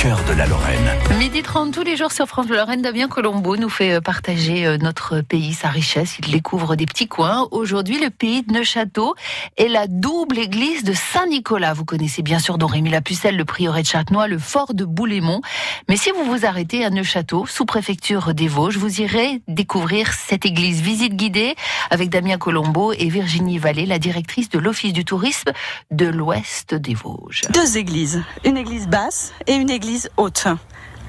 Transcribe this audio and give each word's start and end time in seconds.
cœur 0.00 0.24
de 0.24 0.32
la 0.32 0.46
Lorraine. 0.46 0.90
Midi 1.18 1.42
30 1.42 1.74
tous 1.74 1.82
les 1.82 1.94
jours 1.94 2.10
sur 2.10 2.26
France 2.26 2.48
Lorraine, 2.48 2.80
Damien 2.80 3.06
Colombo 3.06 3.58
nous 3.58 3.68
fait 3.68 3.92
euh, 3.92 4.00
partager 4.00 4.64
euh, 4.64 4.78
notre 4.78 5.20
pays, 5.20 5.52
sa 5.52 5.68
richesse. 5.68 6.16
Il 6.20 6.30
découvre 6.30 6.74
des 6.74 6.86
petits 6.86 7.06
coins. 7.06 7.46
Aujourd'hui, 7.50 8.00
le 8.00 8.08
pays 8.08 8.42
de 8.42 8.50
Neuchâteau 8.50 9.14
est 9.58 9.68
la 9.68 9.86
double 9.88 10.38
église 10.38 10.84
de 10.84 10.94
Saint-Nicolas. 10.94 11.74
Vous 11.74 11.84
connaissez 11.84 12.22
bien 12.22 12.38
sûr 12.38 12.56
Don 12.56 12.66
Rémy 12.66 12.88
Lapucelle, 12.88 13.36
le 13.36 13.44
prieuré 13.44 13.82
de 13.82 13.88
Châtenois, 13.88 14.26
le 14.26 14.38
fort 14.38 14.72
de 14.72 14.86
Boulémont. 14.86 15.42
Mais 15.90 15.98
si 15.98 16.10
vous 16.12 16.24
vous 16.24 16.46
arrêtez 16.46 16.82
à 16.82 16.88
Neuchâteau, 16.88 17.44
sous 17.46 17.66
préfecture 17.66 18.32
des 18.32 18.48
Vosges, 18.48 18.78
vous 18.78 19.02
irez 19.02 19.42
découvrir 19.48 20.14
cette 20.14 20.46
église. 20.46 20.80
Visite 20.80 21.14
guidée 21.14 21.56
avec 21.90 22.08
Damien 22.08 22.38
Colombo 22.38 22.94
et 22.94 23.10
Virginie 23.10 23.58
Vallée, 23.58 23.84
la 23.84 23.98
directrice 23.98 24.48
de 24.48 24.58
l'Office 24.58 24.94
du 24.94 25.04
tourisme 25.04 25.50
de 25.90 26.06
l'Ouest 26.06 26.74
des 26.74 26.94
Vosges. 26.94 27.42
Deux 27.52 27.76
églises, 27.76 28.22
une 28.46 28.56
église 28.56 28.88
basse 28.88 29.34
et 29.46 29.52
une 29.52 29.68
église 29.68 29.89
haute. 30.16 30.46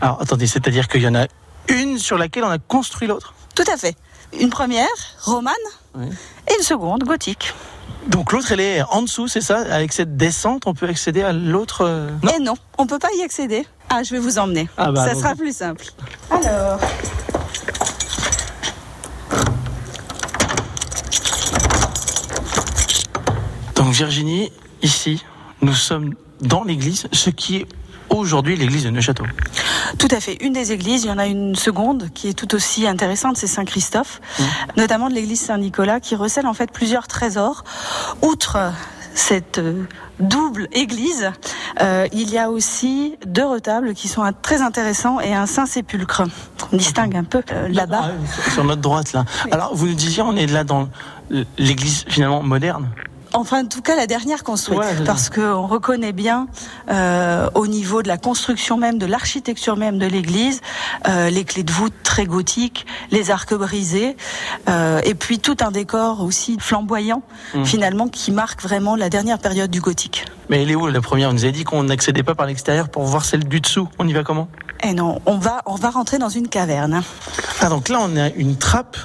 Alors 0.02 0.22
attendez, 0.22 0.48
c'est-à-dire 0.48 0.88
qu'il 0.88 1.02
y 1.02 1.08
en 1.08 1.16
a 1.16 1.28
une 1.68 1.98
sur 1.98 2.18
laquelle 2.18 2.44
on 2.44 2.50
a 2.50 2.58
construit 2.60 3.08
l'autre? 3.08 3.34
Tout 3.56 3.64
à 3.72 3.78
fait. 3.78 3.96
Une 4.40 4.50
première, 4.50 4.88
romane, 5.24 5.54
Oui. 5.96 6.06
et 6.50 6.54
une 6.58 6.64
seconde, 6.64 7.04
gothique. 7.04 7.54
Donc 8.08 8.32
l'autre, 8.32 8.52
elle 8.52 8.62
est 8.62 8.82
en 8.82 9.04
dessous, 9.04 9.28
c'est 9.28 9.42
ça? 9.42 9.60
Avec 9.72 9.94
cette 9.94 10.18
descente, 10.18 10.64
on 10.66 10.74
peut 10.74 10.88
accéder 10.88 11.22
à 11.22 11.34
l'autre 11.34 11.82
euh, 11.86 12.10
Non? 12.24 12.32
Et 12.34 12.40
non, 12.40 12.54
on 12.78 12.88
peut 12.88 12.98
pas 12.98 13.10
y 13.18 13.22
accéder. 13.22 13.68
Ah, 13.90 14.04
je 14.04 14.12
vais 14.12 14.20
vous 14.20 14.40
emmener. 14.40 14.70
Ah 14.78 14.92
bah, 14.92 15.06
Ça 15.08 15.16
sera 15.16 15.36
plus 15.36 15.56
simple. 15.56 15.86
Alors, 16.32 16.80
Donc 23.76 23.94
Virginie, 23.94 24.52
ici, 24.82 25.24
nous 25.62 25.74
sommes 25.74 26.14
dans 26.42 26.64
l'église, 26.64 27.08
ce 27.12 27.30
qui 27.30 27.58
est 27.58 27.68
aujourd'hui 28.12 28.56
l'église 28.56 28.84
de 28.84 28.90
Neuchâteau. 28.90 29.26
tout 29.98 30.08
à 30.12 30.20
fait. 30.20 30.38
Une 30.44 30.54
des 30.54 30.72
églises, 30.72 31.04
il 31.04 31.08
y 31.08 31.12
en 31.12 31.18
a 31.18 31.28
une 31.28 31.56
seconde 31.56 32.10
qui 32.14 32.30
est 32.30 32.34
tout 32.34 32.54
aussi 32.56 32.88
intéressante, 32.88 33.38
c'est 33.38 33.48
Saint-Christophe, 33.48 34.22
notamment 34.78 35.10
de 35.10 35.16
l'église 35.16 35.42
Saint-Nicolas, 35.42 36.00
qui 36.00 36.16
recèle 36.16 36.48
en 36.48 36.54
fait 36.54 36.72
plusieurs 36.72 37.08
trésors. 37.08 37.64
Outre 38.22 38.58
cette 39.14 39.58
euh, 39.58 39.84
double 40.20 40.68
église, 40.72 41.32
euh, 41.82 42.08
il 42.14 42.30
y 42.30 42.38
a 42.38 42.50
aussi 42.50 43.18
deux 43.26 43.46
retables 43.46 43.94
qui 43.94 44.08
sont 44.08 44.24
très 44.42 44.62
intéressants 44.62 45.20
et 45.20 45.34
un 45.34 45.46
Saint-Sépulcre. 45.46 46.24
On 46.72 46.78
distingue 46.78 47.16
un 47.16 47.24
peu 47.24 47.44
euh, 47.52 47.68
là-bas. 47.68 48.12
Ah 48.14 48.52
sur 48.52 48.64
notre 48.64 48.82
droite, 48.82 49.14
là. 49.14 49.26
Alors, 49.52 49.76
vous 49.76 49.88
nous 49.88 49.94
disiez, 49.94 50.24
on 50.24 50.36
est 50.36 50.48
là 50.48 50.64
dans 50.64 50.90
l'église 51.58 52.06
finalement 52.08 52.42
moderne. 52.44 52.90
Enfin, 53.34 53.64
en 53.64 53.68
tout 53.68 53.82
cas, 53.82 53.96
la 53.96 54.08
dernière 54.08 54.44
construite, 54.44 54.80
Ouais, 54.80 55.04
parce 55.06 55.30
qu'on 55.30 55.66
reconnaît 55.68 56.12
bien 56.12 56.48
euh, 56.90 57.50
au 57.56 57.68
niveau 57.68 58.02
de 58.04 58.08
la 58.08 58.18
construction 58.18 58.78
même, 58.78 58.98
de 58.98 59.06
l'architecture 59.06 59.78
même 59.78 59.98
de 60.00 60.06
l'église, 60.06 60.62
euh, 61.08 61.30
les 61.30 61.46
clés 61.46 61.64
de 61.64 61.72
voûte 61.72 61.94
très 62.04 62.26
gothiques, 62.26 62.86
les 63.10 63.32
arcs 63.32 63.54
brisés, 63.54 64.18
euh, 64.70 65.00
et 65.04 65.16
puis 65.16 65.40
tout 65.40 65.58
un 65.62 65.72
décor 65.72 66.22
aussi 66.24 66.58
flamboyant, 66.60 67.22
Mmh. 67.54 67.66
finalement, 67.66 68.08
qui 68.08 68.32
marque 68.32 68.62
vraiment 68.62 68.96
la 68.96 69.10
dernière 69.10 69.40
période 69.40 69.72
du 69.72 69.82
gothique. 69.82 70.26
Mais 70.50 70.62
elle 70.64 70.72
est 70.72 70.76
où 70.76 70.88
la 70.88 71.02
première? 71.02 71.30
On 71.30 71.34
nous 71.34 71.46
a 71.46 71.52
dit 71.52 71.64
qu'on 71.64 71.84
n'accédait 71.84 72.24
pas 72.24 72.36
par 72.36 72.46
l'extérieur 72.46 72.90
pour 72.90 73.04
voir 73.04 73.24
celle 73.26 73.46
du 73.46 73.62
dessous. 73.62 73.88
On 74.00 74.08
y 74.08 74.14
va 74.14 74.24
comment? 74.24 74.48
Eh 74.84 74.94
non, 74.94 75.22
on 75.26 75.38
va, 75.38 75.62
on 75.66 75.76
va 75.76 75.90
rentrer 75.90 76.18
dans 76.18 76.30
une 76.30 76.48
caverne. 76.48 77.02
Ah, 77.62 77.70
donc 77.70 77.90
là, 77.90 78.00
on 78.02 78.18
a 78.18 78.30
une 78.30 78.58
trappe 78.58 78.98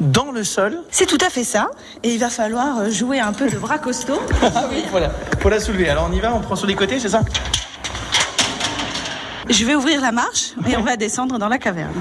dans 0.00 0.30
le 0.32 0.44
sol. 0.44 0.78
C'est 0.90 1.06
tout 1.06 1.18
à 1.20 1.30
fait 1.30 1.44
ça, 1.44 1.70
et 2.02 2.12
il 2.12 2.18
va 2.18 2.28
falloir 2.28 2.78
euh, 2.78 2.90
jouer 2.90 3.20
un 3.20 3.32
peu 3.32 3.48
de 3.48 3.56
bras 3.56 3.78
costaud. 3.78 4.20
Ah 4.54 4.64
oui, 4.70 4.84
voilà. 4.90 5.10
Faut 5.40 5.48
la 5.48 5.60
soulever. 5.60 5.88
Alors 5.88 6.08
on 6.10 6.12
y 6.12 6.20
va, 6.20 6.34
on 6.34 6.40
prend 6.40 6.56
sur 6.56 6.66
les 6.66 6.74
côtés, 6.74 6.98
c'est 6.98 7.08
ça? 7.08 7.22
Je 9.48 9.64
vais 9.64 9.74
ouvrir 9.74 10.00
la 10.00 10.12
marche 10.12 10.52
et 10.68 10.76
on 10.76 10.82
va 10.82 10.96
descendre 10.96 11.38
dans 11.38 11.48
la 11.48 11.58
caverne. 11.58 12.00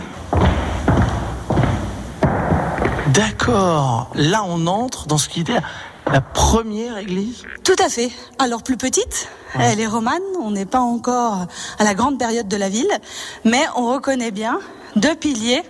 D'accord. 3.08 4.09
Là, 4.16 4.44
on 4.46 4.67
entre 4.67 5.07
dans 5.07 5.17
ce 5.17 5.28
qui 5.28 5.41
était 5.41 5.57
la 6.11 6.22
première 6.22 6.97
église. 6.97 7.44
Tout 7.63 7.75
à 7.83 7.89
fait. 7.89 8.09
Alors 8.39 8.63
plus 8.63 8.77
petite, 8.77 9.29
elle 9.59 9.79
est 9.79 9.88
romane, 9.88 10.22
on 10.41 10.51
n'est 10.51 10.66
pas 10.66 10.79
encore 10.79 11.45
à 11.79 11.83
la 11.83 11.94
grande 11.94 12.17
période 12.19 12.47
de 12.47 12.57
la 12.57 12.69
ville, 12.69 12.91
mais 13.45 13.61
on 13.75 13.91
reconnaît 13.94 14.31
bien 14.31 14.59
deux 14.95 15.16
piliers. 15.16 15.61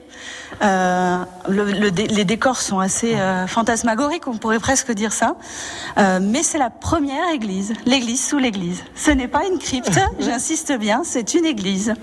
Euh, 0.62 1.18
le- 1.48 1.72
le 1.72 1.90
dé- 1.92 2.08
les 2.08 2.26
décors 2.26 2.58
sont 2.58 2.80
assez 2.80 3.16
euh, 3.16 3.48
fantasmagoriques, 3.48 4.28
on 4.28 4.38
pourrait 4.38 4.60
presque 4.60 4.92
dire 4.92 5.14
ça. 5.14 5.36
Euh, 5.98 6.20
mais 6.22 6.44
c'est 6.44 6.58
la 6.60 6.70
première 6.70 7.30
église, 7.34 7.74
l'église 7.86 8.28
sous 8.28 8.38
l'église. 8.38 8.84
Ce 8.96 9.10
n'est 9.12 9.28
pas 9.28 9.46
une 9.52 9.58
crypte, 9.58 10.00
j'insiste 10.20 10.74
bien, 10.78 11.02
c'est 11.04 11.34
une 11.34 11.46
église. 11.46 11.94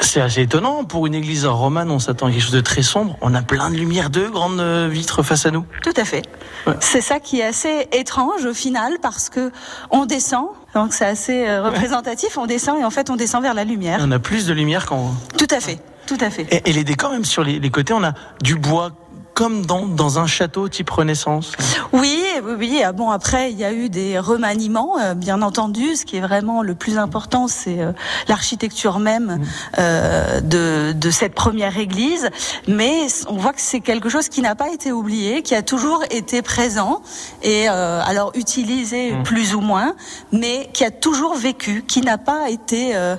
C'est 0.00 0.20
assez 0.20 0.42
étonnant. 0.42 0.84
Pour 0.84 1.06
une 1.06 1.14
église 1.14 1.46
romane, 1.46 1.90
on 1.92 2.00
s'attend 2.00 2.26
à 2.26 2.30
quelque 2.30 2.42
chose 2.42 2.50
de 2.52 2.60
très 2.60 2.82
sombre. 2.82 3.16
On 3.20 3.34
a 3.34 3.40
plein 3.42 3.70
de 3.70 3.76
lumière, 3.76 4.10
deux 4.10 4.28
grandes 4.28 4.60
vitres 4.90 5.22
face 5.22 5.46
à 5.46 5.52
nous. 5.52 5.64
Tout 5.82 5.94
à 5.96 6.04
fait. 6.04 6.22
Ouais. 6.66 6.74
C'est 6.80 7.00
ça 7.00 7.20
qui 7.20 7.38
est 7.40 7.44
assez 7.46 7.65
étrange 7.92 8.44
au 8.44 8.54
final 8.54 8.98
parce 9.00 9.28
que 9.28 9.50
on 9.90 10.06
descend, 10.06 10.48
donc 10.74 10.92
c'est 10.92 11.06
assez 11.06 11.46
euh, 11.46 11.62
représentatif. 11.62 12.38
On 12.38 12.46
descend 12.46 12.78
et 12.80 12.84
en 12.84 12.90
fait 12.90 13.10
on 13.10 13.16
descend 13.16 13.42
vers 13.42 13.54
la 13.54 13.64
lumière. 13.64 13.98
On 14.02 14.10
a 14.12 14.18
plus 14.18 14.46
de 14.46 14.52
lumière 14.52 14.86
qu'en. 14.86 15.14
Tout 15.38 15.46
à 15.50 15.60
fait, 15.60 15.78
tout 16.06 16.18
à 16.20 16.30
fait. 16.30 16.46
Et, 16.50 16.70
et 16.70 16.72
les 16.72 16.84
décors, 16.84 17.10
même 17.10 17.24
sur 17.24 17.44
les, 17.44 17.58
les 17.58 17.70
côtés, 17.70 17.92
on 17.92 18.04
a 18.04 18.12
du 18.42 18.56
bois 18.56 18.90
comme 19.34 19.66
dans, 19.66 19.84
dans 19.86 20.18
un 20.18 20.26
château 20.26 20.66
type 20.66 20.88
Renaissance. 20.88 21.52
Oui, 21.92 22.24
oui, 22.44 22.54
oui. 22.58 22.82
Ah 22.84 22.92
Bon, 22.92 23.10
après, 23.10 23.52
il 23.52 23.58
y 23.58 23.64
a 23.64 23.72
eu 23.72 23.88
des 23.88 24.18
remaniements, 24.18 24.98
euh, 24.98 25.14
bien 25.14 25.42
entendu. 25.42 25.96
Ce 25.96 26.04
qui 26.04 26.16
est 26.16 26.20
vraiment 26.20 26.62
le 26.62 26.74
plus 26.74 26.98
important, 26.98 27.48
c'est 27.48 27.80
euh, 27.80 27.92
l'architecture 28.28 28.98
même 28.98 29.42
euh, 29.78 30.40
de, 30.40 30.92
de 30.92 31.10
cette 31.10 31.34
première 31.34 31.78
église. 31.78 32.30
Mais 32.68 33.06
on 33.28 33.36
voit 33.36 33.52
que 33.52 33.60
c'est 33.60 33.80
quelque 33.80 34.08
chose 34.08 34.28
qui 34.28 34.42
n'a 34.42 34.54
pas 34.54 34.70
été 34.70 34.92
oublié, 34.92 35.42
qui 35.42 35.54
a 35.54 35.62
toujours 35.62 36.02
été 36.10 36.42
présent 36.42 37.02
et 37.42 37.68
euh, 37.68 38.00
alors 38.04 38.32
utilisé 38.34 39.14
plus 39.24 39.54
ou 39.54 39.60
moins, 39.60 39.94
mais 40.32 40.68
qui 40.72 40.84
a 40.84 40.90
toujours 40.90 41.34
vécu, 41.34 41.84
qui 41.86 42.00
n'a 42.00 42.18
pas 42.18 42.50
été 42.50 42.96
euh, 42.96 43.16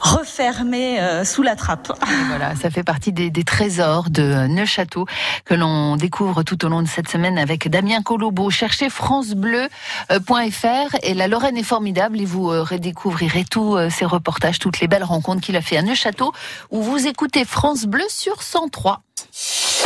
refermé 0.00 1.00
euh, 1.00 1.24
sous 1.24 1.42
la 1.42 1.56
trappe. 1.56 1.92
Et 2.02 2.28
Voilà, 2.28 2.54
ça 2.56 2.70
fait 2.70 2.82
partie 2.82 3.12
des, 3.12 3.30
des 3.30 3.44
trésors 3.44 4.10
de 4.10 4.46
Neuchâteau 4.46 5.06
que 5.44 5.54
l'on 5.54 5.96
découvre 5.96 6.42
tout 6.42 6.64
au 6.64 6.68
long 6.68 6.82
de 6.82 6.88
cette 6.88 7.08
semaine 7.08 7.38
avec 7.38 7.68
Damien 7.68 8.02
Colombo. 8.50 8.60
Cherchez 8.60 8.90
francebleu.fr 8.90 10.96
et 11.02 11.14
la 11.14 11.28
Lorraine 11.28 11.56
est 11.56 11.62
formidable 11.62 12.20
et 12.20 12.24
vous 12.24 12.50
euh, 12.50 12.62
redécouvrirez 12.62 13.44
tous 13.44 13.76
euh, 13.76 13.88
ces 13.90 14.04
reportages, 14.04 14.58
toutes 14.58 14.80
les 14.80 14.88
belles 14.88 15.04
rencontres 15.04 15.40
qu'il 15.40 15.56
a 15.56 15.62
fait 15.62 15.76
à 15.76 15.82
Neuchâteau 15.82 16.32
où 16.70 16.82
vous 16.82 17.06
écoutez 17.06 17.44
France 17.44 17.86
Bleu 17.86 18.04
sur 18.08 18.42
103. 18.42 19.02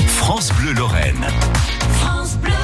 France 0.09 0.51
Bleu 0.53 0.73
Lorraine. 0.73 1.27
France 2.01 2.37
Bleu. 2.37 2.64